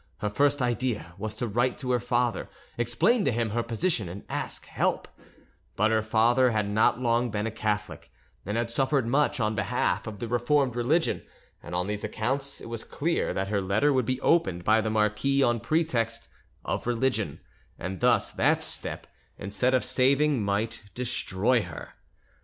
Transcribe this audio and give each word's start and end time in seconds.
Her 0.17 0.29
first 0.29 0.63
idea 0.63 1.13
was 1.19 1.35
to 1.35 1.47
write 1.47 1.77
to 1.77 1.91
her 1.91 1.99
father, 1.99 2.49
explain 2.75 3.23
to 3.23 3.31
him 3.31 3.51
her 3.51 3.61
position 3.61 4.09
and 4.09 4.23
ask 4.29 4.65
help; 4.65 5.07
but 5.75 5.91
her 5.91 6.01
father 6.01 6.49
had 6.49 6.67
not 6.67 6.99
long 6.99 7.29
been 7.29 7.45
a 7.45 7.51
Catholic, 7.51 8.09
and 8.43 8.57
had 8.57 8.71
suffered 8.71 9.05
much 9.05 9.39
on 9.39 9.53
behalf 9.53 10.07
of 10.07 10.17
the 10.17 10.27
Reformed 10.27 10.75
religion, 10.75 11.21
and 11.61 11.75
on 11.75 11.85
these 11.85 12.03
accounts 12.03 12.59
it 12.59 12.65
was 12.67 12.83
clear 12.83 13.31
that 13.35 13.49
her 13.49 13.61
letter 13.61 13.93
would 13.93 14.07
be 14.07 14.19
opened 14.21 14.63
by 14.63 14.81
the 14.81 14.89
marquis 14.89 15.43
on 15.43 15.59
pretext 15.59 16.27
of 16.65 16.87
religion, 16.87 17.39
and 17.77 17.99
thus 17.99 18.31
that 18.31 18.63
step, 18.63 19.05
instead 19.37 19.75
of 19.75 19.83
saving, 19.83 20.41
might 20.41 20.81
destroy 20.95 21.61
her. 21.61 21.93